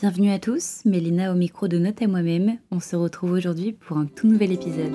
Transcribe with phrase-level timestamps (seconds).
[0.00, 2.56] Bienvenue à tous, Mélina au micro de Note à moi-même.
[2.70, 4.92] On se retrouve aujourd'hui pour un tout nouvel épisode.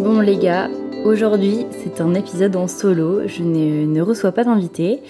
[0.00, 0.68] Bon les gars,
[1.06, 5.00] aujourd'hui c'est un épisode en solo, je ne, reçois pas d'invité.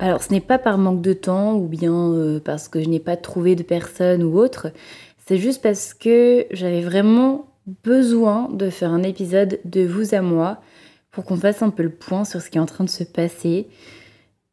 [0.00, 2.98] Alors ce n'est pas par manque de temps ou bien euh, parce que je n'ai
[2.98, 4.72] pas trouvé de personne ou autre,
[5.28, 7.46] c'est juste parce que j'avais vraiment
[7.84, 10.58] besoin de faire un épisode de vous à moi
[11.18, 13.02] pour qu'on fasse un peu le point sur ce qui est en train de se
[13.02, 13.66] passer.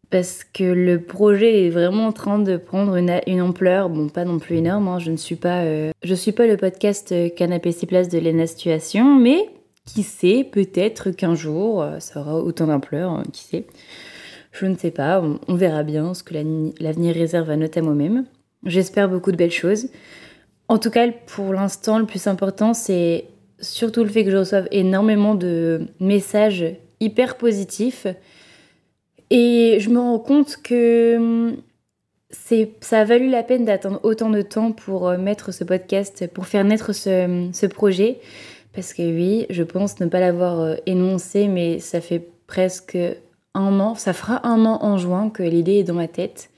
[0.10, 4.40] Parce que le projet est vraiment en train de prendre une, ampleur, bon pas non
[4.40, 4.98] plus énorme, hein.
[4.98, 8.18] je ne suis pas, euh, je suis pas le podcast euh, Canapé 6 places de
[8.18, 9.48] Lena Situation, mais
[9.86, 13.68] qui sait, peut-être qu'un jour euh, ça aura autant d'ampleur, hein, qui sait.
[14.52, 16.34] Je ne sais pas, on, verra bien ce que
[16.80, 18.26] l'avenir réserve à noter moi-même.
[18.66, 19.90] J'espère beaucoup de belles choses.
[20.68, 23.26] En tout cas, pour l'instant, le plus important, c'est
[23.60, 26.66] surtout le fait que je reçoive énormément de messages
[27.00, 28.08] hyper positifs.
[29.30, 31.58] Et je me rends compte que hum,
[32.82, 36.48] ça a valu la peine d'attendre autant de temps pour euh, mettre ce podcast, pour
[36.48, 38.20] faire naître ce, ce projet.
[38.74, 42.98] Parce que oui, je pense ne pas l'avoir euh, énoncé, mais ça fait presque
[43.54, 46.50] un an, ça fera un an en juin que l'idée est dans ma tête.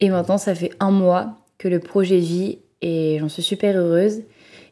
[0.00, 4.22] Et maintenant, ça fait un mois que le projet vit et j'en suis super heureuse.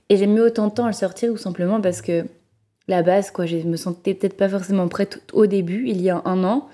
[0.08, 2.24] Et j'ai mis autant de temps à le sortir tout simplement parce que
[2.88, 6.22] la base, quoi, je me sentais peut-être pas forcément prête au début, il y a
[6.24, 6.68] un an.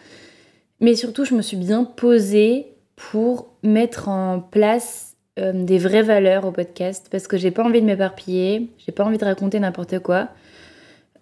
[0.80, 2.66] Mais surtout, je me suis bien posée
[2.96, 7.80] pour mettre en place euh, des vraies valeurs au podcast parce que j'ai pas envie
[7.80, 10.28] de m'éparpiller, j'ai pas envie de raconter n'importe quoi.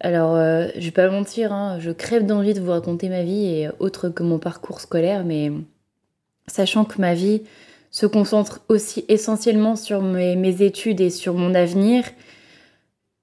[0.01, 3.45] Alors, euh, je vais pas mentir, hein, je crève d'envie de vous raconter ma vie
[3.45, 5.51] et autre que mon parcours scolaire, mais
[6.47, 7.43] sachant que ma vie,
[7.91, 12.05] se concentre aussi essentiellement sur mes, études et sur mon avenir,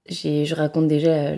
[0.08, 1.32] je raconte déjà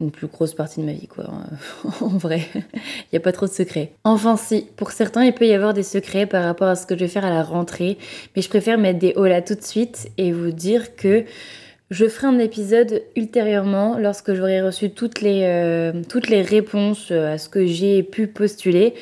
[0.00, 1.30] une plus grosse partie de ma vie, quoi.
[2.00, 3.92] en vrai, il n'y a pas trop de secrets.
[4.02, 6.94] Enfin, si, pour certains, il peut y avoir des secrets par rapport à ce que
[6.94, 7.98] je vais faire à la rentrée,
[8.34, 11.24] mais je préfère mettre des hauts là tout de suite et vous dire que
[11.90, 17.36] je ferai un épisode ultérieurement lorsque j'aurai reçu toutes les, euh, toutes les réponses à
[17.36, 18.94] ce que j'ai pu postuler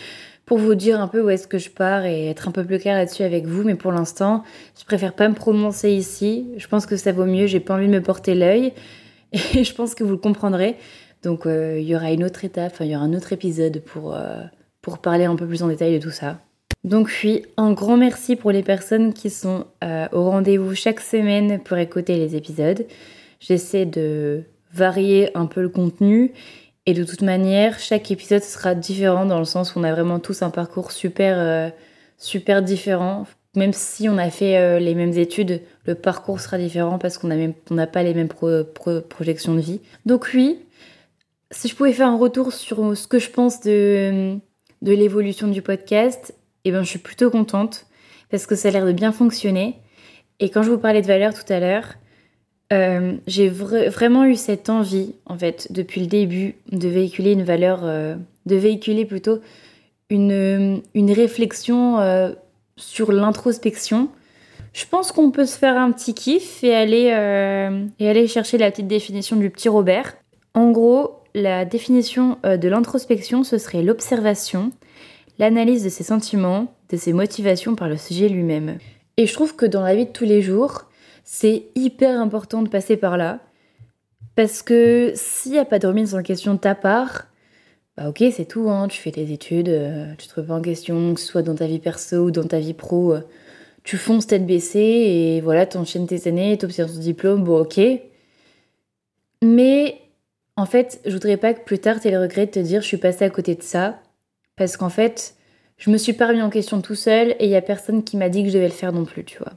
[0.53, 2.79] pour vous dire un peu où est-ce que je pars et être un peu plus
[2.79, 3.63] clair là-dessus avec vous.
[3.63, 4.45] Mais pour l'instant,
[4.79, 6.47] je préfère pas me prononcer ici.
[6.59, 7.47] Je pense que ça vaut mieux.
[7.47, 8.75] J'ai pas envie de me porter l'œil
[9.33, 10.77] et je pense que vous le comprendrez.
[11.23, 14.15] Donc euh, il y aura une autre étape, il y aura un autre épisode pour,
[14.15, 14.43] euh,
[14.83, 16.39] pour parler un peu plus en détail de tout ça.
[16.85, 21.61] Donc oui, un grand merci pour les personnes qui sont euh, au rendez-vous chaque semaine
[21.61, 22.85] pour écouter les épisodes.
[23.41, 26.35] J'essaie de varier un peu le contenu
[26.87, 30.19] et de toute manière, chaque épisode sera différent dans le sens où on a vraiment
[30.19, 31.71] tous un parcours super, euh,
[32.19, 33.27] super différent.
[33.55, 37.29] Même si on a fait euh, les mêmes études, le parcours sera différent parce qu'on
[37.29, 39.81] n'a pas les mêmes projections de vie.
[40.07, 40.59] Donc oui,
[41.51, 44.39] si je pouvais faire un retour sur ce que je pense de,
[44.81, 46.35] de l'évolution du podcast,
[46.65, 47.87] eh ben, je suis plutôt contente
[48.31, 49.77] parce que ça a l'air de bien fonctionner.
[50.41, 51.95] Et quand je vous parlais de valeur tout à l'heure,
[52.73, 57.81] euh, j'ai vraiment eu cette envie, en fait, depuis le début, de véhiculer une valeur,
[57.83, 58.17] euh,
[58.47, 59.41] de véhiculer plutôt
[60.09, 62.33] une, une réflexion euh,
[62.77, 64.09] sur l'introspection.
[64.73, 67.09] Je pense qu'on peut se faire un petit kiff et aller,
[67.99, 70.15] et aller chercher la petite définition du petit Robert.
[70.55, 74.73] En gros, la définition de l'introspection, ce serait l'observation,
[75.39, 78.79] l'analyse de ses sentiments, de ses motivations par le sujet lui-même.
[79.19, 80.87] Et je trouve que dans la vie de tous les jours,
[81.25, 83.41] c'est hyper important de passer par là.
[84.35, 87.27] Parce que s'il n'y a pas de remise en question de ta part,
[87.97, 91.13] bah ok, c'est tout, hein, tu fais tes études, euh, tu te remets en question,
[91.15, 93.21] que ce soit dans ta vie perso ou dans ta vie pro, euh,
[93.85, 97.81] tu fonces tête baissée et voilà, t'enchaînes tes années, t'obtiens ton diplôme, bon ok.
[99.43, 100.01] Mais
[100.57, 102.81] en fait, je voudrais pas que plus tard tu aies le regret de te dire
[102.81, 104.01] je suis passée à côté de ça,
[104.57, 105.35] parce qu'en fait,
[105.77, 108.17] je me suis pas remis en question tout seul et il y a personne qui
[108.17, 109.53] m'a dit que je devais le faire non plus, tu vois.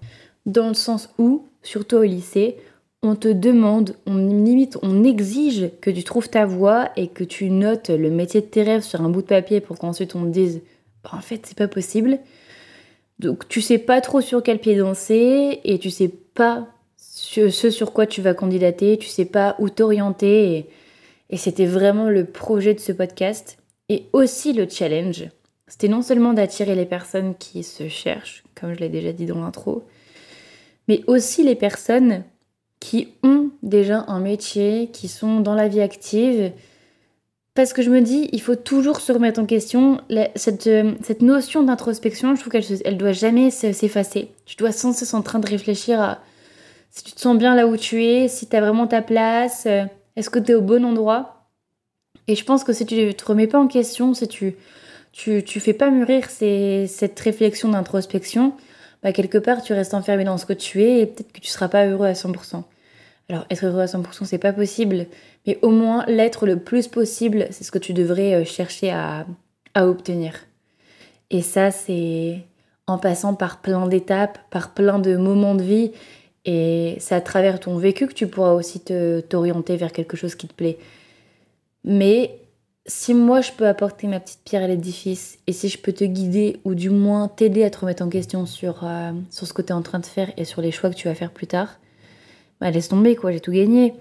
[0.46, 2.58] Dans le sens où, surtout au lycée,
[3.02, 7.50] on te demande, on limite, on exige que tu trouves ta voie et que tu
[7.50, 10.30] notes le métier de tes rêves sur un bout de papier pour qu'ensuite on te
[10.30, 10.62] dise
[11.04, 12.20] bah, en fait c'est pas possible.
[13.20, 16.68] Donc tu sais pas trop sur quel pied danser et tu sais pas
[16.98, 20.70] ce, sur quoi tu vas candidater, tu sais pas où t'orienter et,
[21.30, 23.58] et c'était vraiment le projet de ce podcast
[23.90, 25.30] et aussi le challenge.
[25.68, 29.42] C'était non seulement d'attirer les personnes qui se cherchent, comme je l'ai déjà dit dans
[29.42, 29.84] l'intro,
[30.88, 32.24] mais aussi les personnes
[32.80, 36.52] qui ont déjà un métier, qui sont dans la vie active.
[37.54, 40.02] Parce que je me dis, il faut toujours se remettre en question.
[40.36, 44.32] cette, euh, cette, notion d'introspection, je trouve qu'elle elle doit jamais s'effacer.
[44.46, 46.20] Tu dois sans cesse en train de réfléchir à
[46.92, 49.66] si tu te sens bien là où tu es, si tu as vraiment ta place,
[49.66, 49.84] euh,
[50.16, 51.50] est-ce que tu es au bon endroit?
[52.28, 54.56] Et je pense que si tu te remets pas en question, si tu
[55.16, 58.54] tu, tu fais pas mûrir cette réflexion d'introspection,
[59.06, 61.50] bah quelque part tu restes enfermé dans ce que tu es et peut-être que tu
[61.50, 62.64] seras pas heureux à 100%.
[63.30, 65.06] Alors être heureux à 100% c'est pas possible,
[65.46, 69.28] mais au moins l'être le plus possible, c'est ce que tu devrais euh, chercher à,
[69.76, 70.34] à obtenir.
[71.30, 72.40] Et ça c'est
[72.88, 75.92] en passant par plein d'étapes, par plein de moments de vie,
[76.46, 78.82] et c'est à travers ton vécu que tu pourras aussi
[79.30, 80.80] t'orienter vers quelque chose qui te plaît.
[81.84, 82.40] Mais
[82.88, 86.04] si moi je peux apporter ma petite pierre à l'édifice et si je peux te
[86.04, 89.64] guider ou du moins t'aider à te remettre en question sur, euh, sur ce que
[89.64, 91.48] tu es en train de faire et sur les choix que tu vas faire plus
[91.48, 91.80] tard,
[92.62, 93.94] bah laisse tomber quoi, j'ai tout gagné.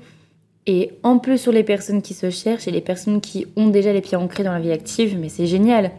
[0.66, 3.92] Et en plus sur les personnes qui se cherchent et les personnes qui ont déjà
[3.92, 5.90] les pieds ancrés dans la vie active, mais c'est génial.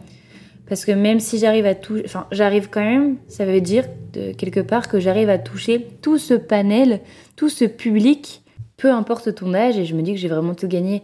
[0.68, 4.32] Parce que même si j'arrive à toucher, enfin j'arrive quand même, ça veut dire de
[4.32, 7.00] quelque part que j'arrive à toucher tout ce panel,
[7.36, 8.42] tout ce public,
[8.76, 11.02] peu importe ton âge, et je me dis que j'ai vraiment tout gagné.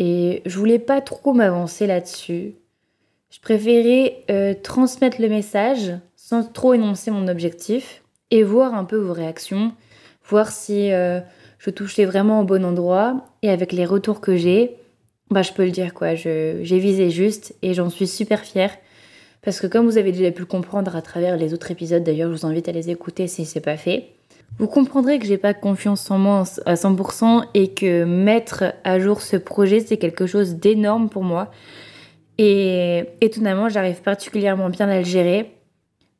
[0.00, 2.54] Et je voulais pas trop m'avancer là-dessus.
[3.30, 8.96] Je préférais euh, transmettre le message sans trop énoncer mon objectif et voir un peu
[8.96, 9.72] vos réactions,
[10.24, 11.20] voir si euh,
[11.58, 13.26] je touchais vraiment au bon endroit.
[13.42, 14.76] Et avec les retours que j'ai,
[15.30, 18.72] bah je peux le dire quoi, j'ai visé juste et j'en suis super fière.
[19.42, 22.30] Parce que comme vous avez déjà pu le comprendre à travers les autres épisodes, d'ailleurs
[22.30, 24.08] je vous invite à les écouter si c'est pas fait,
[24.58, 29.22] vous comprendrez que j'ai pas confiance en moi à 100% et que mettre à jour
[29.22, 31.50] ce projet, c'est quelque chose d'énorme pour moi.
[32.36, 35.54] Et étonnamment, j'arrive particulièrement bien à le gérer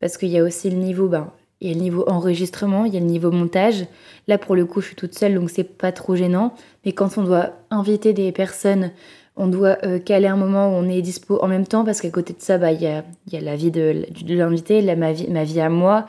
[0.01, 1.31] parce qu'il y a aussi le niveau, ben,
[1.61, 3.87] il y a le niveau enregistrement, il y a le niveau montage.
[4.27, 6.55] Là, pour le coup, je suis toute seule, donc c'est pas trop gênant.
[6.85, 8.93] Mais quand on doit inviter des personnes,
[9.37, 12.11] on doit euh, caler un moment où on est dispo en même temps, parce qu'à
[12.11, 15.13] côté de ça, bah, il y, a, y a la vie de, de l'invité, ma
[15.13, 16.07] vie, ma vie à moi,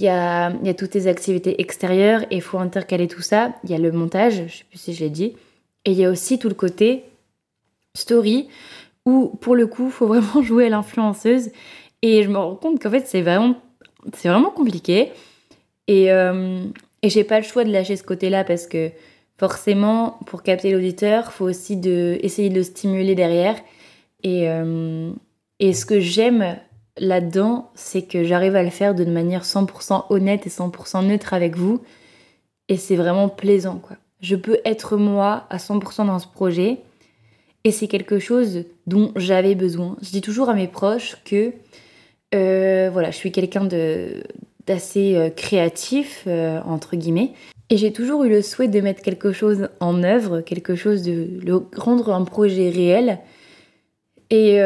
[0.00, 3.52] il y a, toutes les activités extérieures et il faut intercaler tout ça.
[3.64, 5.34] Il y a le montage, je sais plus si je l'ai dit.
[5.84, 7.04] Et il y a aussi tout le côté
[7.94, 8.48] story
[9.04, 11.50] où pour le coup, il faut vraiment jouer à l'influenceuse.
[12.00, 13.56] Et je me rends compte qu'en fait, c'est vraiment,
[14.22, 15.12] vraiment compliqué.
[15.86, 16.64] Et, euh,
[17.02, 18.90] et j'ai pas le choix de lâcher ce côté-là parce que
[19.36, 21.78] forcément, pour capter l'auditeur, il faut aussi
[22.22, 23.56] essayer de le stimuler derrière.
[24.22, 25.10] Et, euh,
[25.58, 26.56] et ce que j'aime
[27.00, 31.56] là-dedans, c'est que j'arrive à le faire de manière 100% honnête et 100% neutre avec
[31.56, 31.80] vous.
[32.68, 33.96] Et c'est vraiment plaisant, quoi.
[34.20, 36.78] Je peux être moi à 100% dans ce projet.
[37.64, 39.96] Et c'est quelque chose dont j'avais besoin.
[40.02, 41.52] Je dis toujours à mes proches que
[42.34, 47.32] euh, voilà, je suis quelqu'un d'assez euh, créatif, euh, entre guillemets.
[47.70, 51.28] Et j'ai toujours eu le souhait de mettre quelque chose en œuvre, quelque chose de
[51.42, 53.18] le rendre un projet réel.
[54.30, 54.60] Et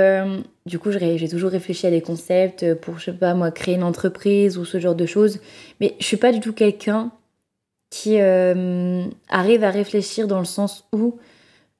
[0.66, 3.82] du coup, j'ai toujours réfléchi à des concepts pour, je sais pas, moi, créer une
[3.82, 5.40] entreprise ou ce genre de choses.
[5.80, 7.12] Mais je suis pas du tout quelqu'un
[7.90, 11.18] qui euh, arrive à réfléchir dans le sens où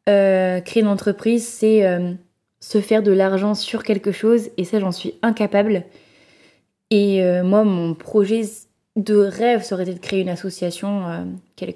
[0.09, 2.13] euh, créer une entreprise, c'est euh,
[2.61, 4.51] se faire de l'argent sur quelque chose.
[4.59, 5.85] Et ça, j'en suis incapable.
[6.91, 8.43] Et moi, mon projet
[8.95, 11.27] de rêve, ça aurait été de créer une association,
[11.57, 11.75] quel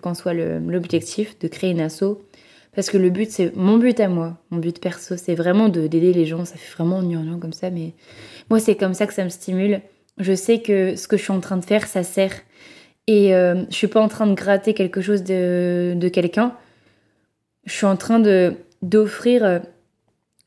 [0.00, 2.18] qu'en soit l'objectif, de créer une asso
[2.76, 6.12] parce que le but, c'est mon but à moi, mon but perso, c'est vraiment d'aider
[6.12, 6.44] les gens.
[6.44, 7.94] Ça fait vraiment gnangnan comme ça, mais
[8.50, 9.80] moi, c'est comme ça que ça me stimule.
[10.18, 12.34] Je sais que ce que je suis en train de faire, ça sert.
[13.06, 16.54] Et euh, je suis pas en train de gratter quelque chose de, de quelqu'un.
[17.64, 19.58] Je suis en train de d'offrir euh,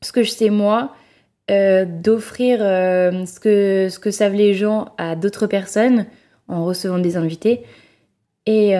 [0.02, 0.94] ce que je sais moi,
[1.50, 6.06] euh, d'offrir euh, ce, que, ce que savent les gens à d'autres personnes
[6.46, 7.64] en recevant des invités.
[8.46, 8.72] Et,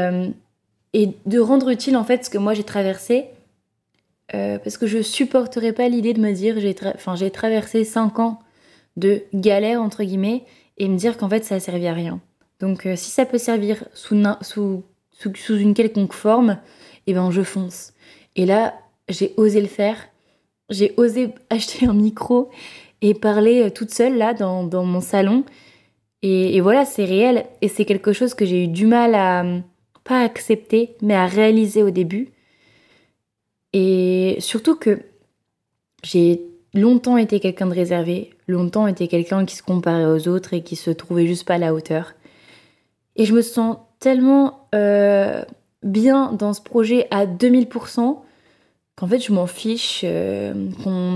[0.95, 3.27] et de rendre utile en fait ce que moi j'ai traversé
[4.35, 8.39] euh, parce que je supporterais pas l'idée de me dire j'ai traversé 5 ans
[8.97, 10.45] de galère entre guillemets
[10.79, 12.21] et me dire qu'en fait ça a servi à rien.
[12.61, 16.59] Donc euh, si ça peut servir sous, sous, sous, une quelconque forme,
[17.07, 17.93] et eh ben je fonce.
[18.37, 18.75] Et là,
[19.09, 19.97] j'ai osé le faire.
[20.69, 22.51] J'ai osé acheter un micro
[23.03, 25.45] et parler euh, toute seule là dans, dans mon salon.
[26.23, 27.47] Et, et voilà, c'est réel.
[27.63, 29.45] Et c'est quelque chose que j'ai eu du mal à,
[30.05, 32.29] pas accepter, mais à réaliser au début.
[33.73, 35.01] Et surtout que
[36.03, 36.43] j'ai
[36.75, 40.77] longtemps été quelqu'un de réservé, longtemps été quelqu'un qui se comparait aux autres et qui
[40.77, 42.15] se trouvait juste pas à la hauteur.
[43.17, 45.43] Et je me sens tellement euh,
[45.83, 48.19] bien dans ce projet à 2000%
[48.97, 50.55] qu'en fait je m'en fiche euh,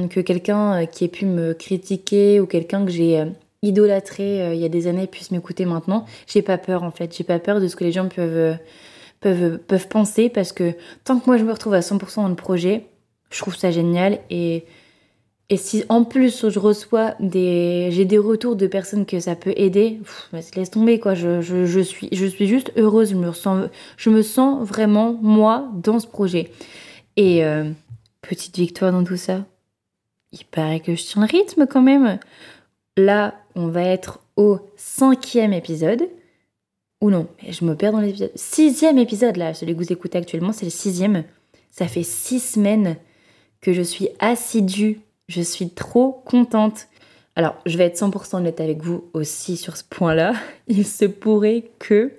[0.08, 3.24] que quelqu'un euh, qui ait pu me critiquer ou quelqu'un que j'ai
[3.62, 6.04] idolâtré il y a des années puisse m'écouter maintenant.
[6.26, 8.58] J'ai pas peur en fait, j'ai pas peur de ce que les gens peuvent
[9.24, 12.86] peuvent, penser parce que tant que moi je me retrouve à 100% dans le projet,
[13.30, 14.64] je trouve ça génial et,
[15.48, 19.54] et si en plus je reçois des j'ai des retours de personnes que ça peut
[19.56, 19.98] aider,
[20.32, 23.68] bah, laisse tomber quoi, je, je, je, suis je suis juste heureuse, je me sens
[23.96, 26.50] je me sens vraiment moi dans ce projet.
[27.16, 27.70] Et euh,
[28.20, 29.44] petite victoire dans tout ça.
[30.32, 32.18] Il paraît que je tiens le rythme quand même.
[32.96, 36.08] Là, on va être au cinquième épisode.
[37.04, 38.30] Ou non, je me perds dans l'épisode.
[38.34, 41.24] Sixième épisode là, celui que vous écoutez actuellement, c'est le sixième.
[41.70, 42.96] Ça fait six semaines
[43.60, 45.00] que je suis assidue.
[45.28, 46.86] Je suis trop contente.
[47.36, 50.32] Alors, je vais être 100% honnête avec vous aussi sur ce point-là.
[50.66, 52.10] Il se pourrait que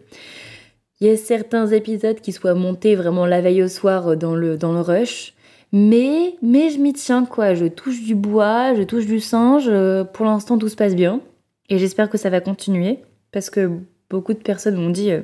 [1.02, 4.56] il y ait certains épisodes qui soient montés vraiment la veille au soir dans le,
[4.56, 5.34] dans le rush.
[5.72, 7.56] Mais, mais je m'y tiens, quoi.
[7.56, 9.66] Je touche du bois, je touche du singe.
[10.14, 11.22] Pour l'instant, tout se passe bien.
[11.70, 13.00] Et j'espère que ça va continuer.
[13.32, 13.80] Parce que
[14.16, 15.22] beaucoup de personnes m'ont dit euh,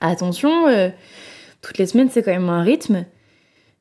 [0.00, 0.88] attention, euh,
[1.60, 3.04] toutes les semaines, c'est quand même un rythme.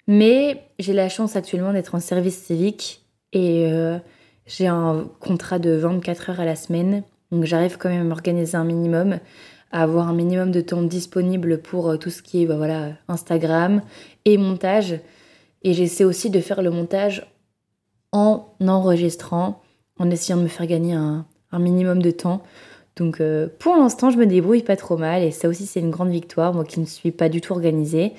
[0.05, 3.05] Mais j'ai la chance actuellement d'être en service civique.
[3.31, 3.97] Et euh,
[4.45, 8.55] j'ai un contrat de 24 heures à la semaine, donc j'arrive quand même à m'organiser
[8.55, 9.19] un minimum,
[9.71, 13.81] à avoir un minimum de temps disponible pour tout ce qui est bah, voilà, Instagram
[14.25, 14.99] et montage.
[15.63, 17.27] Et j'essaie aussi de faire le montage
[18.11, 19.61] en enregistrant,
[19.99, 22.43] en essayant de me faire gagner un, minimum de temps.
[22.97, 25.91] Donc euh, pour l'instant, je me débrouille pas trop mal et ça aussi c'est une
[25.91, 28.13] grande victoire, moi qui ne suis pas du tout organisée.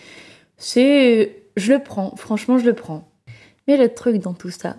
[0.56, 1.42] C'est...
[1.56, 3.08] Je le prends, franchement je le prends.
[3.66, 4.76] Mais le truc dans tout ça,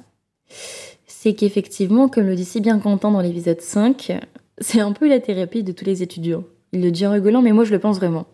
[1.06, 4.20] c'est qu'effectivement, comme le dit si bien Quentin dans l'épisode 5,
[4.60, 6.46] c'est un peu la thérapie de tous les étudiants.
[6.72, 8.26] Il le dit en rigolant, mais moi je le pense vraiment.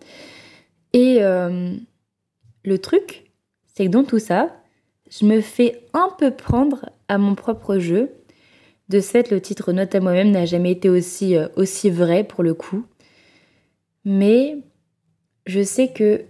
[0.94, 1.74] Et euh,
[2.64, 3.32] le truc,
[3.74, 4.56] c'est que dans tout ça,
[5.10, 8.12] je me fais un peu prendre à mon propre jeu.
[8.90, 12.24] De ce fait, le titre Note à moi-même n'a jamais été aussi, euh, aussi vrai
[12.24, 12.86] pour le coup.
[14.04, 14.58] Mais
[15.48, 16.22] je sais que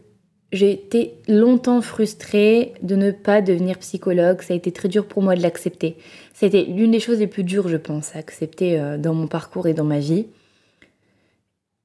[0.54, 4.42] j'ai été longtemps frustrée de ne pas devenir psychologue.
[4.42, 5.98] Ça a été très dur pour moi de l'accepter.
[6.34, 9.68] C'était l'une des choses les plus dures, je pense, à accepter euh, dans mon parcours
[9.68, 10.28] et dans ma vie.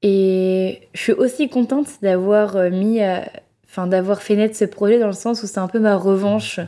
[0.01, 3.01] Et je suis aussi contente d'avoir euh, mis,
[3.71, 6.59] enfin d'avoir fait naître ce projet dans le sens où c'est un peu ma revanche.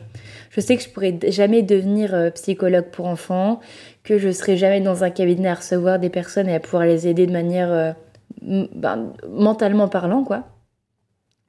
[0.50, 3.60] Je sais que je pourrais jamais devenir euh, psychologue pour enfants,
[4.04, 7.08] que je serai jamais dans un cabinet à recevoir des personnes et à pouvoir les
[7.08, 7.96] aider de manière
[8.42, 10.44] ben, mentalement parlant, quoi.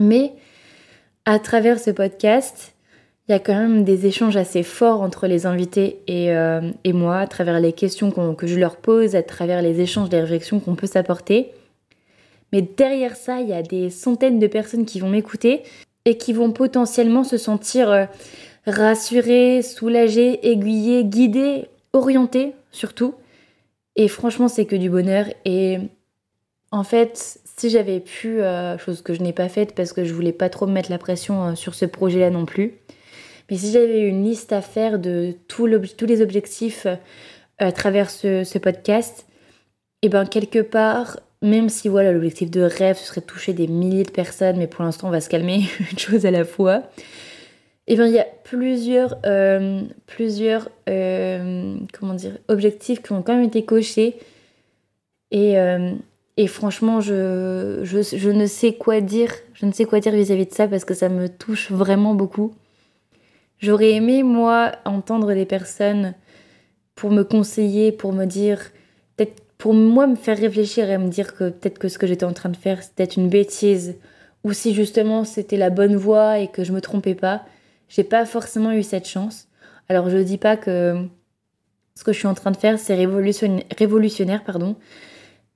[0.01, 0.33] Mais
[1.25, 2.75] à travers ce podcast,
[3.29, 7.19] il y a quand même des échanges assez forts entre les invités et, euh, moi,
[7.19, 10.75] à travers les questions que je leur pose, à travers les échanges, les réflexions qu'on
[10.75, 11.53] peut s'apporter.
[12.55, 15.65] Mais derrière ça, il y a des centaines de personnes qui vont m'écouter
[16.05, 18.05] et qui vont potentiellement se sentir euh,
[18.65, 23.15] rassurées, soulagées, aiguillées, guidées, orientées surtout.
[23.97, 25.27] Et franchement, c'est que du bonheur.
[25.45, 25.79] Et
[26.71, 30.15] en fait, si j'avais pu, euh, chose que je n'ai pas faite parce que je
[30.15, 32.75] voulais pas trop me mettre la pression euh, sur ce projet-là non plus,
[33.51, 36.87] mais si j'avais une liste à faire de tous les objectifs
[37.59, 39.27] à travers ce, podcast,
[40.03, 43.53] et eh ben quelque part, même si voilà l'objectif de rêve ce serait de toucher
[43.53, 46.45] des milliers de personnes, mais pour l'instant on va se calmer une chose à la
[46.45, 46.83] fois.
[47.87, 49.19] Et eh il y a plusieurs,
[50.07, 54.17] plusieurs comment dire, objectifs qui ont quand même été cochés.
[55.31, 55.57] Et,
[56.37, 59.33] et franchement, je, je, ne sais quoi dire.
[59.55, 62.55] Je ne sais quoi dire vis-à-vis de ça parce que ça me touche vraiment beaucoup.
[63.59, 66.15] J'aurais aimé, moi, entendre des personnes
[66.97, 68.61] pour me conseiller, pour me dire,
[69.17, 72.27] peut-être pour moi me faire réfléchir et me dire que peut-être que ce que j'étais
[72.27, 73.97] en train de faire, c'était une bêtise.
[74.45, 77.47] Ou si justement c'était la bonne voie et que je me trompais pas.
[77.89, 79.49] J'ai pas forcément eu cette chance.
[79.89, 81.07] Alors je dis pas que
[81.95, 84.77] ce que je suis en train de faire, c'est révolutionnaire, pardon.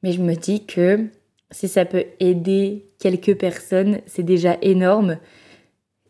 [0.02, 1.04] Mais je me dis que
[1.50, 5.18] si ça peut aider quelques personnes, c'est déjà énorme.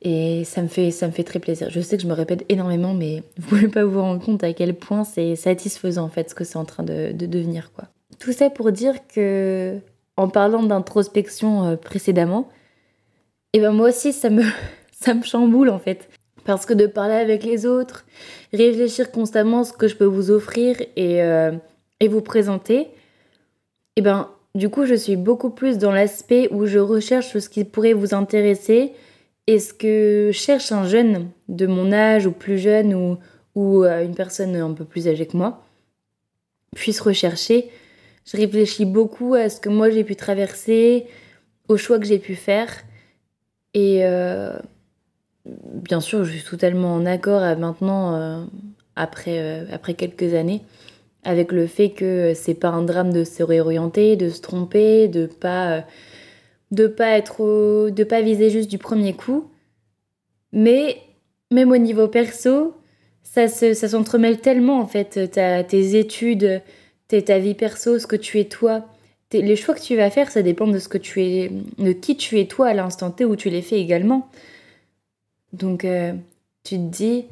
[0.02, 1.70] Et ça me, fait, ça me fait très plaisir.
[1.70, 4.52] Je sais que je me répète énormément, mais vous pouvez pas vous rendre compte à
[4.52, 7.72] quel point c'est satisfaisant en fait ce que c'est en train de, devenir.
[7.74, 7.86] quoi.
[8.20, 9.78] Tout ça pour dire que,
[10.16, 12.48] en parlant d'introspection euh, précédemment,
[13.52, 14.44] et eh ben moi aussi ça me,
[14.92, 16.08] ça me chamboule en fait.
[16.44, 18.06] Parce que de parler avec les autres,
[18.52, 21.52] réfléchir constamment ce que je peux vous offrir et, euh,
[22.00, 22.90] et vous présenter, et
[23.96, 27.64] eh ben du coup je suis beaucoup plus dans l'aspect où je recherche ce qui
[27.64, 28.92] pourrait vous intéresser
[29.48, 33.16] et ce que cherche un jeune de mon âge ou plus jeune ou,
[33.54, 35.64] ou euh, une personne un peu plus âgée que moi
[36.76, 37.70] puisse rechercher?
[38.26, 41.06] Je réfléchis beaucoup à ce que moi j'ai pu traverser,
[41.66, 42.68] aux choix que j'ai pu faire
[43.72, 44.52] et euh,
[45.46, 48.44] bien sûr je suis totalement en accord maintenant euh,
[48.96, 50.60] après, après quelques années
[51.24, 55.24] avec le fait que c'est pas un drame de se réorienter, de se tromper, de
[55.24, 55.84] pas
[56.70, 59.50] de pas être de pas viser juste du premier coup.
[60.52, 60.98] Mais
[61.50, 62.74] même au niveau perso,
[63.22, 66.62] ça se, ça s'entremêle tellement en fait, tes études,
[67.08, 68.86] ta vie perso, ce que tu es toi.
[69.32, 72.16] Les choix que tu vas faire, ça dépend de ce que tu es, de qui
[72.16, 74.30] tu es toi à l'instant T où tu les fais également.
[75.52, 76.14] Donc, euh,
[76.64, 77.26] tu te dis,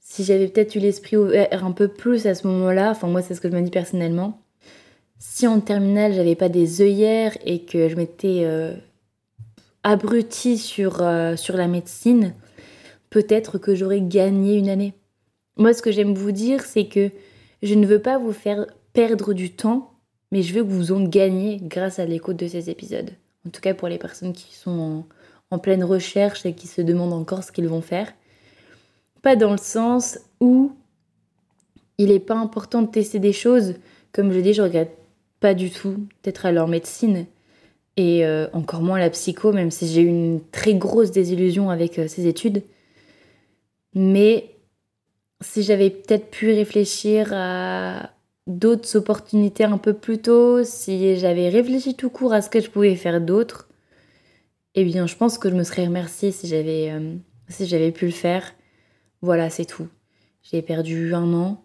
[0.00, 3.34] si j'avais peut-être eu l'esprit ouvert un peu plus à ce moment-là, enfin moi c'est
[3.34, 4.39] ce que je me dis personnellement,
[5.20, 8.74] si en terminale j'avais pas des œillères et que je m'étais euh,
[9.84, 12.34] abrutie sur, euh, sur la médecine,
[13.10, 14.94] peut-être que j'aurais gagné une année.
[15.56, 17.10] Moi ce que j'aime vous dire c'est que
[17.62, 19.92] je ne veux pas vous faire perdre du temps,
[20.32, 23.10] mais je veux que vous en gagniez grâce à l'écoute de ces épisodes.
[23.46, 25.04] En tout cas pour les personnes qui sont
[25.50, 28.10] en pleine recherche et qui se demandent encore ce qu'ils vont faire.
[29.20, 30.72] Pas dans le sens où
[31.98, 33.74] il n'est pas important de tester des choses.
[34.12, 34.99] Comme je dis, je regrette
[35.40, 37.26] pas du tout d'être à leur médecine
[37.96, 41.98] et euh, encore moins la psycho, même si j'ai eu une très grosse désillusion avec
[41.98, 42.62] euh, ces études.
[43.94, 44.50] Mais
[45.40, 48.10] si j'avais peut-être pu réfléchir à
[48.46, 52.70] d'autres opportunités un peu plus tôt, si j'avais réfléchi tout court à ce que je
[52.70, 53.68] pouvais faire d'autre,
[54.74, 57.16] eh bien, je pense que je me serais remerciée si j'avais euh,
[57.48, 58.54] si j'avais pu le faire.
[59.22, 59.88] Voilà, c'est tout.
[60.42, 61.64] J'ai perdu un an.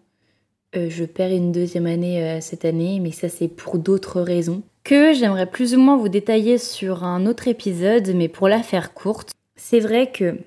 [0.76, 4.62] Euh, je perds une deuxième année euh, cette année, mais ça c'est pour d'autres raisons
[4.84, 8.94] que j'aimerais plus ou moins vous détailler sur un autre épisode, mais pour la faire
[8.94, 10.38] courte, c'est vrai que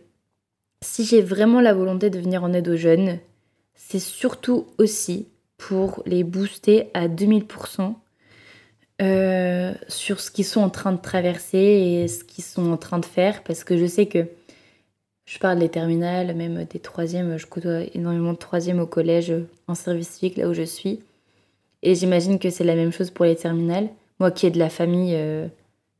[0.82, 3.20] si j'ai vraiment la volonté de venir en aide aux jeunes,
[3.76, 7.96] c'est surtout aussi pour les booster à 2000%
[9.02, 13.00] euh, sur ce qu'ils sont en train de traverser et ce qu'ils sont en train
[13.00, 14.28] de faire, parce que je sais que
[15.30, 17.38] je parle des terminales, même des troisièmes.
[17.38, 19.32] Je côtoie énormément de troisièmes au collège
[19.68, 21.02] en service civique, là où je suis.
[21.84, 23.90] Et j'imagine que c'est la même chose pour les terminales.
[24.20, 25.48] Moi qui ai de la famille, euh,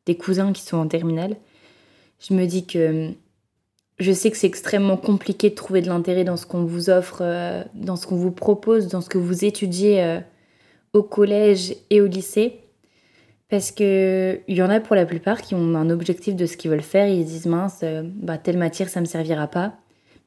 [0.08, 1.36] des cousins qui sont en terminale,
[2.20, 3.12] je me dis que
[4.00, 7.20] je sais que c'est extrêmement compliqué de trouver de l'intérêt dans ce qu'on vous offre,
[7.22, 10.20] euh, dans ce qu'on vous propose, dans ce que vous étudiez euh,
[10.94, 12.62] au collège et au lycée.
[13.50, 16.70] Parce qu'il y en a pour la plupart qui ont un objectif de ce qu'ils
[16.70, 19.74] veulent faire et ils disent mince, euh, bah, telle matière ça me servira pas.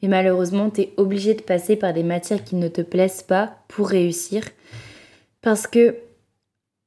[0.02, 3.59] Mais malheureusement, tu es obligé de passer par des matières qui ne te plaisent pas
[3.69, 4.43] pour réussir.
[5.41, 5.97] Parce que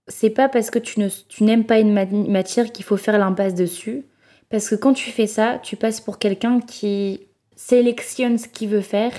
[0.07, 0.99] c'est pas parce que tu,
[1.41, 4.03] n'aimes pas une matière qu'il faut faire l'impasse dessus.
[4.49, 7.21] Parce que quand tu fais ça, tu passes pour quelqu'un qui
[7.55, 9.13] sélectionne ce qu'il veut faire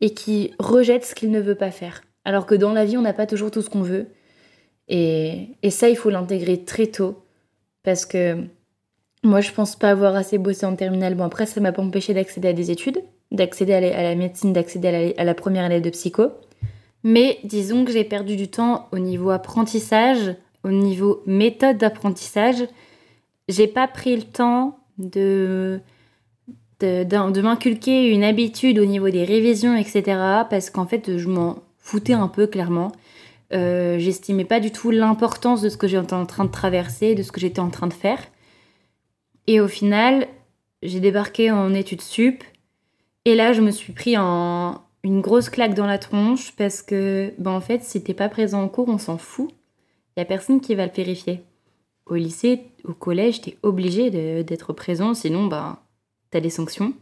[0.00, 2.02] et qui rejette ce qu'il ne veut pas faire.
[2.24, 4.08] Alors que dans la vie, on n'a pas toujours tout ce qu'on veut.
[4.88, 7.22] Et, ça, il faut l'intégrer très tôt.
[7.82, 8.36] Parce que
[9.22, 11.14] moi, je pense pas avoir assez bossé en terminale.
[11.14, 15.14] Bon, après, ça m'a pas empêché d'accéder à des études, d'accéder à, la médecine, d'accéder
[15.16, 16.30] à, la première année de psycho.
[17.04, 22.64] Mais disons que j'ai perdu du temps au niveau apprentissage, au niveau méthode d'apprentissage.
[23.48, 25.80] J'ai pas pris le temps de,
[26.80, 30.02] de, de m'inculquer une habitude au niveau des révisions, etc.
[30.50, 32.90] Parce qu'en fait, je m'en foutais un peu clairement.
[33.52, 37.22] Euh, j'estimais pas du tout l'importance de ce que j'étais en train de traverser, de
[37.22, 38.20] ce que j'étais en train de faire.
[39.46, 40.26] Et au final,
[40.82, 42.42] j'ai débarqué en études sup.
[43.24, 47.32] Et là, je me suis pris en une grosse claque dans la tronche parce que,
[47.38, 49.50] ben en fait, si t'es pas présent en cours, on s'en fout.
[50.16, 51.42] Y a personne qui va le vérifier.
[52.06, 54.10] Au lycée, au collège, t'es obligé
[54.42, 55.78] d'être présent, sinon, ben,
[56.30, 56.94] t'as des sanctions.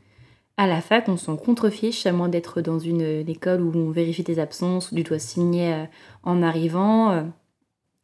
[0.56, 4.22] À la fac, on s'en contrefiche, à moins d'être dans une, école où on vérifie
[4.22, 5.84] tes absences, où tu dois signer euh,
[6.22, 7.10] en arrivant.
[7.10, 7.22] Euh.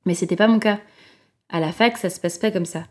[0.05, 0.81] Mais c'était pas mon cas.
[1.49, 2.85] À la fac, ça se passe pas comme ça.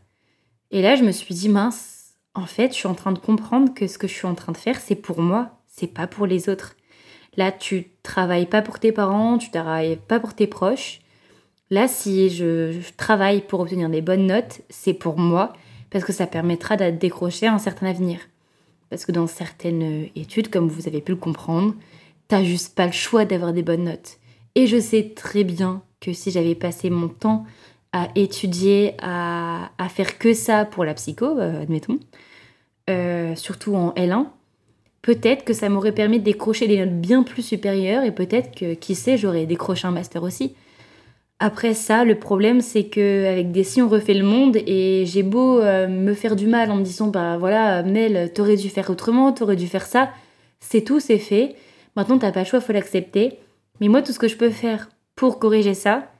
[0.72, 3.74] Et là, je me suis dit, mince, en fait, je suis en train de comprendre
[3.74, 6.26] que ce que je suis en train de faire, c'est pour moi, c'est pas pour
[6.26, 6.76] les autres.
[7.36, 11.02] Là, tu travailles pas pour tes parents, tu travailles pas pour tes proches.
[11.70, 15.54] Là, si je, je travaille pour obtenir des bonnes notes, c'est pour moi,
[15.90, 18.20] parce que ça permettra de décrocher un certain avenir.
[18.90, 21.76] Parce que dans certaines études, comme vous avez pu le comprendre,
[22.28, 24.18] t'as juste pas le choix d'avoir des bonnes notes.
[24.56, 27.46] Et je sais très bien que si j'avais passé mon temps
[27.92, 32.00] à étudier, à, faire que ça pour la psycho, euh, admettons,
[32.90, 34.28] euh, surtout en L1,
[35.02, 38.74] peut-être que ça m'aurait permis de décrocher des notes bien plus supérieures et peut-être que,
[38.74, 40.56] qui sait, j'aurais décroché un master aussi.
[41.40, 45.24] Après ça, le problème, c'est que avec des si on refait le monde et j'ai
[45.24, 48.90] beau euh, me faire du mal en me disant bah voilà Mel, t'aurais dû faire
[48.90, 50.10] autrement, t'aurais dû faire ça,
[50.60, 51.56] c'est tout, c'est fait.
[51.96, 53.40] Maintenant t'as pas le choix, faut l'accepter.
[53.80, 56.12] Mais moi, tout ce que je peux faire pour corriger ça,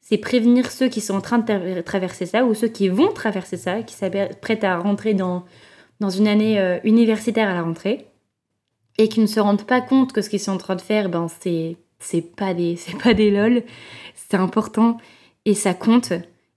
[0.00, 3.56] c'est prévenir ceux qui sont en train de traverser ça ou ceux qui vont traverser
[3.56, 5.44] ça, qui s'apprêtent à rentrer dans,
[6.00, 8.06] dans une année euh, universitaire à la rentrée
[8.98, 11.08] et qui ne se rendent pas compte que ce qu'ils sont en train de faire,
[11.08, 13.62] ben c'est c'est pas des c'est pas des lol
[14.14, 14.98] c'est important
[15.44, 16.12] et ça compte,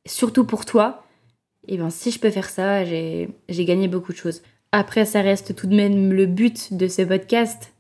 [0.06, 1.04] surtout pour toi,
[1.68, 4.42] et bien si je peux faire ça, j'ai gagné beaucoup de choses.
[4.72, 7.74] Après, ça reste tout de même le but de ce podcast.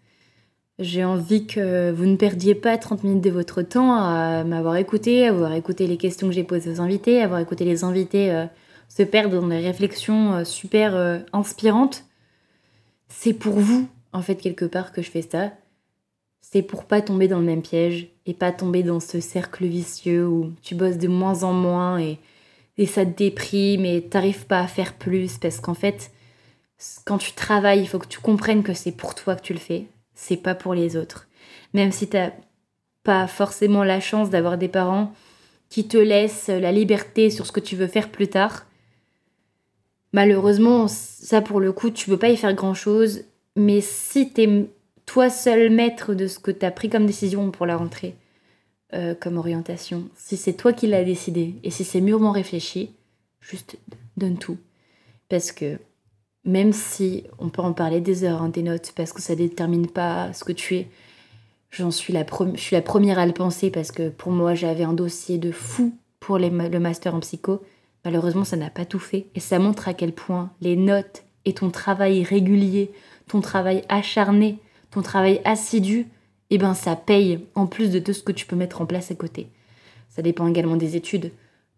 [0.79, 5.25] J'ai envie que vous ne perdiez pas 30 minutes de votre temps à m'avoir écouté,
[5.25, 8.31] à avoir écouté les questions que j'ai posées aux invités, à avoir écouté les invités
[8.31, 8.45] euh,
[8.89, 12.05] se perdre dans des réflexions euh, super euh, inspirantes.
[13.09, 13.87] C'est pour vous.
[14.13, 15.51] en fait, quelque part, que je fais ça,
[16.41, 20.27] c'est pour pas tomber dans le même piège et pas tomber dans ce cercle vicieux
[20.27, 22.19] où tu bosses de moins en moins et,
[22.77, 26.11] et ça te déprime et t'arrives pas à faire plus parce qu'en fait,
[27.05, 29.59] quand tu travailles, il faut que tu comprennes que c'est pour toi que tu le
[29.59, 31.27] fais, c'est pas pour les autres.
[31.73, 32.31] Même si t'as
[33.03, 35.13] pas forcément la chance d'avoir des parents
[35.69, 38.65] qui te laissent la liberté sur ce que tu veux faire plus tard,
[40.13, 43.23] malheureusement, ça pour le coup, tu peux pas y faire grand chose.
[43.55, 44.67] Mais si t'es
[45.07, 48.15] toi seul maître de ce que tu as pris comme décision pour la rentrée,
[48.93, 52.91] euh, comme orientation, si c'est toi qui l'as décidé et si c'est mûrement réfléchi,
[53.41, 53.77] juste
[54.17, 54.57] donne tout.
[55.29, 55.79] Parce que
[56.45, 59.87] même si on peut en parler des heures, hein, des notes, parce que ça détermine
[59.87, 60.87] pas ce que tu es,
[61.71, 64.83] j'en suis la, je suis la première à le penser parce que pour moi j'avais
[64.83, 67.61] un dossier de fou pour le master en psycho.
[68.05, 71.53] Malheureusement, ça n'a pas tout fait et ça montre à quel point les notes et
[71.53, 72.91] ton travail régulier,
[73.27, 74.59] ton travail acharné,
[74.91, 76.07] ton travail assidu,
[76.49, 79.11] eh ben ça paye en plus de tout ce que tu peux mettre en place
[79.11, 79.47] à côté.
[80.09, 81.31] Ça dépend également des études.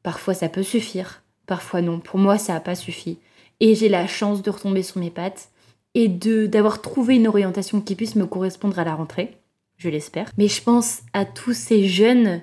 [0.03, 1.99] Parfois ça peut suffire, parfois non.
[1.99, 3.17] Pour moi ça n'a pas suffi.
[3.59, 5.49] Et j'ai la chance de retomber sur mes pattes
[5.95, 9.37] et de d'avoir trouvé une orientation qui puisse me correspondre à la rentrée,
[9.77, 10.31] je l'espère.
[10.37, 12.41] Mais je pense à tous ces jeunes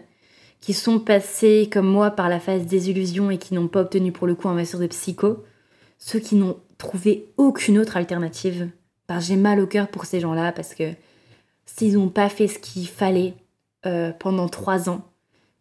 [0.61, 4.11] qui sont passés comme moi par la phase des illusions et qui n'ont pas obtenu
[4.11, 5.45] pour le coup un master de psycho,
[5.99, 8.69] ceux qui n'ont trouvé aucune autre alternative
[9.21, 10.93] j'ai mal au cœur pour ces gens-là parce que
[11.65, 13.35] s'ils n'ont pas fait ce qu'il fallait
[13.85, 15.03] euh, pendant trois ans,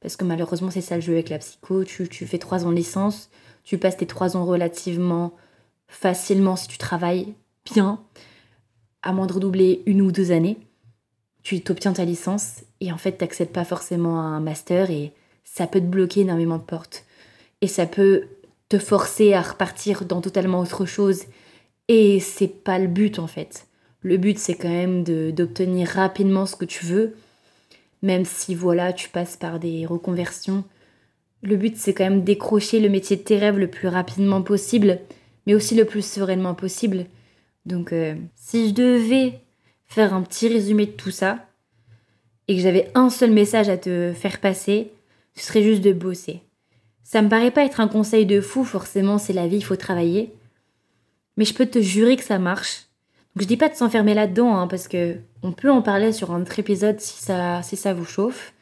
[0.01, 2.71] parce que malheureusement c'est ça le jeu avec la psycho, tu, tu fais trois ans
[2.71, 3.29] de licence,
[3.63, 5.33] tu passes tes trois ans relativement
[5.87, 7.33] facilement si tu travailles
[7.71, 7.99] bien,
[9.01, 10.57] à moins de redoubler une ou deux années,
[11.43, 15.67] tu t'obtiens ta licence et en fait t'accèdes pas forcément à un master et ça
[15.67, 17.05] peut te bloquer énormément de portes.
[17.61, 18.23] Et ça peut
[18.67, 21.25] te forcer à repartir dans totalement autre chose
[21.87, 23.67] et c'est pas le but en fait.
[24.01, 27.15] Le but c'est quand même d'obtenir rapidement ce que tu veux,
[28.01, 30.63] même si voilà, tu passes par des reconversions.
[31.41, 34.99] Le but c'est quand même décrocher le métier de tes rêves le plus rapidement possible,
[35.45, 37.05] mais aussi le plus sereinement possible.
[37.65, 39.39] Donc euh, si je devais
[39.85, 41.45] faire un petit résumé de tout ça,
[42.47, 44.91] et que j'avais un seul message à te faire passer,
[45.33, 46.41] ce serait juste de bosser.
[47.03, 49.75] Ça me paraît pas être un conseil de fou, forcément c'est la vie, il faut
[49.75, 50.31] travailler
[51.37, 52.85] mais je peux te jurer que ça marche.
[53.35, 56.31] Donc je dis pas de s'enfermer là-dedans, hein, parce que on peut en parler sur
[56.31, 58.53] un autre épisode si ça, si ça vous chauffe.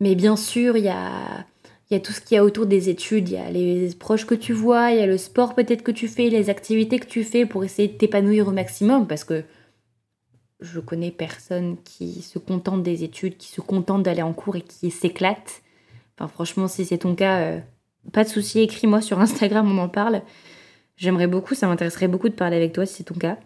[0.00, 1.46] Mais bien sûr, il y a,
[1.90, 4.26] y a tout ce qu'il y a autour des études, il y a les proches
[4.26, 7.06] que tu vois, il y a le sport peut-être que tu fais, les activités que
[7.06, 9.44] tu fais pour essayer de t'épanouir au maximum, parce que
[10.60, 14.62] je connais personne qui se contente des études, qui se contente d'aller en cours et
[14.62, 15.62] qui s'éclate.
[16.16, 17.60] Enfin franchement, si c'est ton cas, euh,
[18.12, 20.22] pas de souci, écris-moi sur Instagram, on en parle.
[20.96, 23.38] J'aimerais beaucoup, ça m'intéresserait beaucoup de parler avec toi si c'est ton cas.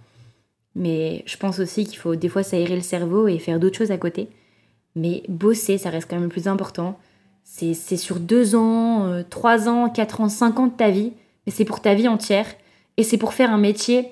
[0.75, 3.91] Mais je pense aussi qu'il faut des fois s'aérer le cerveau et faire d'autres choses
[3.91, 4.29] à côté.
[4.95, 6.99] Mais bosser, ça reste quand même le plus important.
[7.45, 11.13] C'est sur deux ans, euh, trois ans, quatre ans, cinq ans de ta vie.
[11.47, 12.47] Mais c'est pour ta vie entière.
[12.97, 14.09] Et c'est pour faire un métier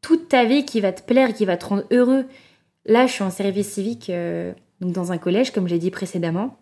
[0.00, 2.24] toute ta vie qui va te plaire, qui va te rendre heureux.
[2.86, 6.56] Là, je suis en service civique euh, donc dans un collège, comme j'ai dit précédemment.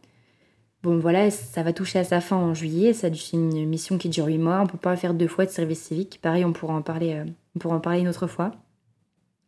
[0.87, 4.27] Bon voilà, ça va toucher à sa fin en juillet, c'est une mission qui dure
[4.27, 6.83] 8 mois, on peut pas faire deux fois de service civique, pareil on pourra en
[6.83, 7.25] parler, euh,
[7.57, 8.53] on pourra en parler une autre fois.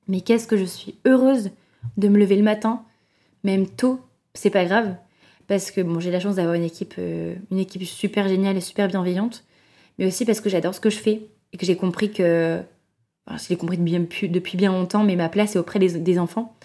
[0.09, 1.53] Mais qu'est-ce que je suis heureuse
[1.96, 2.83] de me lever le matin,
[3.44, 4.01] même tôt,
[4.35, 4.96] c'est pas grave,
[5.46, 8.88] parce que j'ai la chance d'avoir une équipe, euh, une équipe super géniale et super
[8.88, 9.44] bienveillante,
[10.01, 11.22] mais aussi parce que j'adore ce que je fais
[11.53, 12.61] et que j'ai compris que,
[13.31, 16.57] je l'ai compris depuis, depuis bien longtemps, mais ma place est auprès des, des enfants.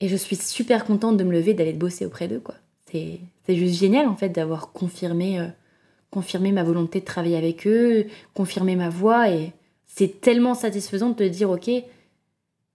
[0.00, 2.56] Et je suis super contente de me lever, d'aller bosser auprès d'eux, quoi
[2.90, 3.20] c'est
[3.54, 5.46] juste génial en fait d'avoir confirmé, euh,
[6.10, 9.52] confirmé ma volonté de travailler avec eux, confirmé ma voix et
[9.86, 11.70] c'est tellement satisfaisant de te dire ok,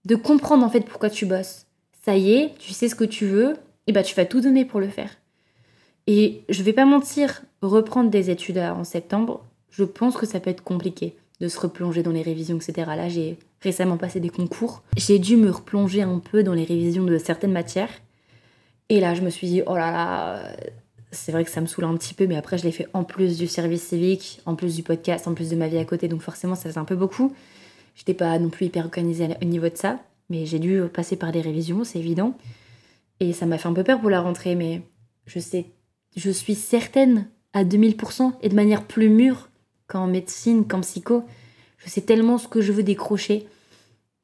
[0.04, 1.66] de comprendre en fait pourquoi tu bosses.
[2.04, 3.56] Ça y est, tu sais ce que tu veux,
[3.86, 5.10] et bah tu vas tout donner pour le faire.
[6.06, 10.50] Et je vais pas mentir, reprendre des études en septembre, je pense que ça peut
[10.50, 12.90] être compliqué de se replonger dans les révisions, etc.
[12.96, 14.82] Là, j'ai récemment passé des concours.
[14.96, 17.90] J'ai dû me replonger un peu dans les révisions de certaines matières.
[18.92, 20.54] Et là, je me suis dit, oh là là,
[21.12, 23.04] c'est vrai que ça me saoule un petit peu, mais après, je l'ai fait en
[23.04, 26.08] plus du service civique, en plus du podcast, en plus de ma vie à côté,
[26.08, 27.34] donc forcément, ça faisait un peu beaucoup.
[27.94, 31.32] J'étais pas non plus hyper organisée au niveau de ça, mais j'ai dû passer par
[31.32, 32.36] des révisions, c'est évident.
[33.18, 34.82] Et ça m'a fait un peu peur pour la rentrée, mais
[35.24, 35.64] je sais,
[36.14, 39.48] je suis certaine à 2000% et de manière plus mûre
[39.86, 41.24] qu'en médecine, qu'en psycho.
[41.78, 43.46] Je sais tellement ce que je veux décrocher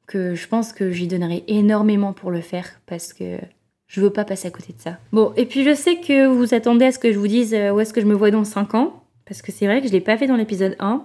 [0.05, 3.39] que je pense que j'y donnerai énormément pour le faire parce que
[3.89, 4.97] je veux pas passer à côté de ça.
[5.11, 7.71] Bon, et puis je sais que vous attendez à ce que je vous dise euh,
[7.71, 9.91] où est-ce que je me vois dans 5 ans, parce que c'est vrai que je
[9.91, 11.03] l'ai pas fait dans l'épisode 1,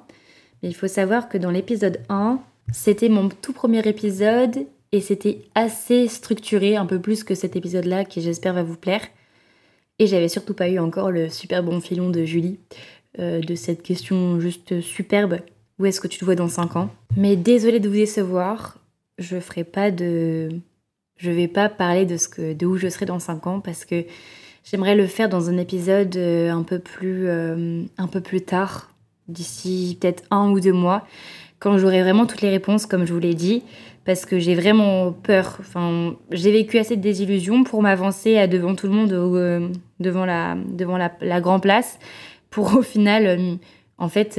[0.63, 2.39] mais il faut savoir que dans l'épisode 1,
[2.73, 8.05] c'était mon tout premier épisode et c'était assez structuré, un peu plus que cet épisode-là
[8.05, 9.03] qui j'espère va vous plaire.
[9.99, 12.59] Et j'avais surtout pas eu encore le super bon filon de Julie,
[13.19, 15.39] euh, de cette question juste superbe.
[15.79, 16.91] Où est-ce que tu te vois dans 5 ans?
[17.17, 18.79] Mais désolée de vous décevoir,
[19.19, 20.51] je ferai pas de.
[21.17, 23.85] Je vais pas parler de, ce que, de où je serai dans 5 ans parce
[23.85, 24.05] que
[24.65, 28.91] j'aimerais le faire dans un épisode euh, un peu plus, euh, un peu plus tard,
[29.29, 31.07] d'ici peut-être un ou deux mois,
[31.61, 33.63] quand j'aurai vraiment toutes les réponses, comme je vous l'ai dit
[34.05, 35.57] parce que j'ai vraiment peur.
[35.61, 40.57] Enfin, j'ai vécu assez de désillusions pour m'avancer devant tout le monde, euh, devant la,
[40.57, 41.99] devant la, grande place,
[42.51, 43.59] pour au final,
[43.97, 44.39] en fait,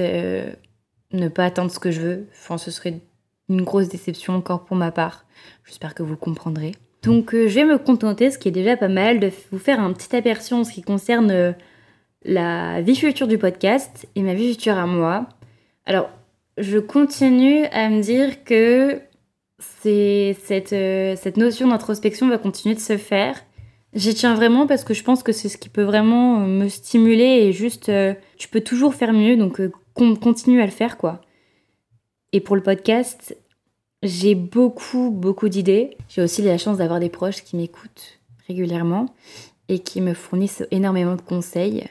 [1.13, 2.27] ne pas atteindre ce que je veux.
[2.31, 2.99] Enfin, ce serait
[3.49, 5.25] une grosse déception encore pour ma part.
[5.65, 6.73] J'espère que vous comprendrez.
[7.03, 9.93] Donc, je vais me contenter, ce qui est déjà pas mal, de vous faire un
[9.93, 11.55] petit aperçu en ce qui concerne
[12.23, 15.27] la vie future du podcast et ma vie future à moi.
[15.85, 16.09] Alors,
[16.57, 19.01] je continue à me dire que
[19.59, 23.41] c'est cette, euh, cette notion d'introspection va continuer de se faire.
[23.93, 26.67] J'y tiens vraiment parce que je pense que c'est ce qui peut vraiment euh, me
[26.67, 29.61] stimuler et juste, euh, tu peux toujours faire mieux, donc
[29.93, 31.21] continue à le faire, quoi.
[32.35, 33.37] Et pour le podcast,
[34.03, 35.97] j'ai beaucoup, beaucoup d'idées.
[36.09, 39.15] J'ai aussi la chance d'avoir des proches qui m'écoutent régulièrement
[39.69, 41.87] et qui me fournissent énormément de conseils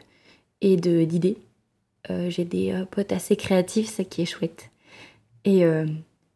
[0.60, 1.38] et d'idées.
[2.28, 4.70] j'ai des potes assez créatifs, ça qui est chouette.
[5.46, 5.64] Et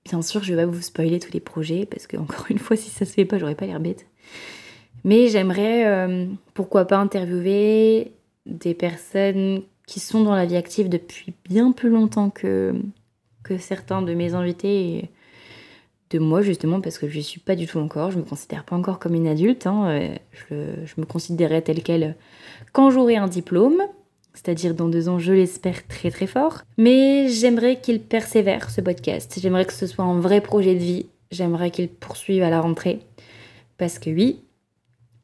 [0.09, 2.77] Bien sûr, je vais pas vous spoiler tous les projets parce que encore une fois,
[2.77, 4.07] si ça se fait pas, j'aurais pas l'air bête.
[5.05, 8.13] Mais j'aimerais, euh, pourquoi pas, interviewer
[8.47, 12.75] des personnes qui sont dans la vie active depuis bien plus longtemps que,
[13.57, 15.11] certains de mes invités
[16.11, 18.65] de moi justement parce que je ne suis pas du tout encore, je me considère
[18.65, 19.89] pas encore comme une adulte, hein.
[19.89, 20.55] euh, je,
[20.87, 22.17] je, me considérais telle qu'elle
[22.73, 23.83] quand j'aurai un diplôme,
[24.35, 26.63] c'est-à-dire dans deux ans, je l'espère très très fort.
[26.77, 29.39] Mais j'aimerais qu'il persévère ce podcast.
[29.41, 31.07] J'aimerais que ce soit un vrai projet de vie.
[31.31, 33.01] J'aimerais qu'il poursuive à la rentrée.
[33.79, 34.41] Parce que oui,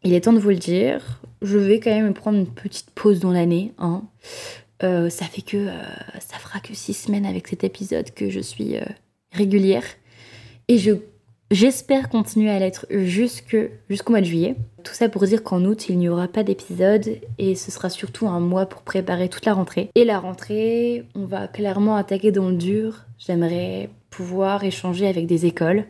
[0.03, 3.21] il est temps de vous le dire, je vais quand même prendre une petite pause
[3.21, 3.73] dans l'année.
[3.79, 4.03] Hein.
[4.83, 5.83] Euh, ça fait que euh,
[6.19, 8.85] ça que six semaines avec cet épisode que je suis euh,
[9.33, 9.85] régulière.
[10.69, 10.93] Et je
[11.51, 13.69] J'espère continuer à l'être jusqu'au
[14.09, 14.57] mois de juillet.
[14.83, 18.27] Tout ça pour dire qu'en août, il n'y aura pas d'épisode et ce sera surtout
[18.27, 19.91] un mois pour préparer toute la rentrée.
[19.95, 23.05] Et la rentrée, on va clairement attaquer dans le dur.
[23.19, 25.85] J'aimerais pouvoir échanger avec des écoles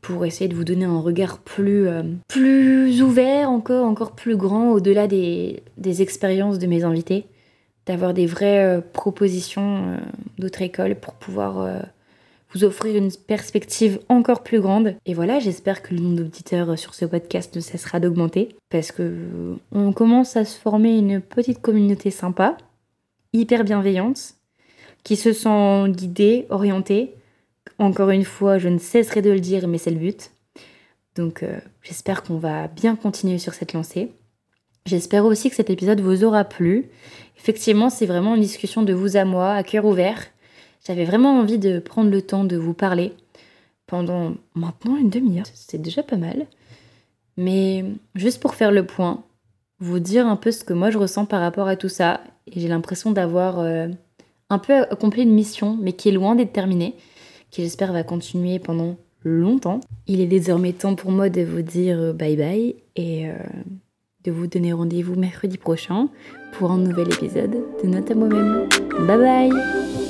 [0.00, 4.70] pour essayer de vous donner un regard plus, euh, plus ouvert, encore, encore plus grand,
[4.70, 5.62] au-delà des,
[6.00, 7.26] expériences de mes invités.
[7.86, 9.96] D'avoir des vraies euh, propositions euh,
[10.38, 11.82] d'autres écoles pour pouvoir
[12.52, 14.96] vous offrir une perspective encore plus grande.
[15.06, 19.02] Et voilà, j'espère que le nombre d'auditeurs sur ce podcast ne cessera d'augmenter parce que
[19.02, 22.56] euh, on commence à se former une petite communauté sympa,
[23.32, 24.34] hyper bienveillante,
[25.02, 27.14] qui se sent guidée, orientée.
[27.78, 30.30] Encore une fois, je ne cesserai de le dire, mais c'est le but.
[31.16, 34.12] Donc euh, j'espère qu'on va bien continuer sur cette lancée.
[34.86, 36.90] J'espère aussi que cet épisode vous aura plu.
[37.38, 40.20] Effectivement, c'est vraiment une discussion de vous à moi, à cœur ouvert.
[40.86, 43.12] J'avais vraiment envie de prendre le temps de vous parler
[43.86, 45.46] pendant maintenant une demi-heure.
[45.54, 46.46] C'est déjà pas mal.
[47.36, 49.22] Mais juste pour faire le point,
[49.78, 52.20] vous dire un peu ce que moi je ressens par rapport à tout ça.
[52.46, 53.88] Et j'ai l'impression d'avoir euh,
[54.50, 56.94] un peu accompli une mission, mais qui est loin d'être terminée,
[57.50, 59.80] qui j'espère va continuer pendant longtemps.
[60.06, 63.34] Il est désormais temps pour moi de vous dire euh, bye bye et euh,
[64.24, 66.08] de vous donner rendez-vous mercredi prochain
[66.52, 68.68] pour un nouvel épisode de Note à moi-même.
[69.06, 70.01] Bye bye